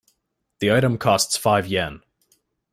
The 0.57 0.71
item 0.71 0.97
costs 0.97 1.37
five 1.37 1.67
Yen. 1.67 2.01